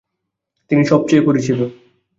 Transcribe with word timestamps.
তিনি 0.71 0.83
সবচেয়ে 0.85 1.25
পরিচিত। 1.25 1.59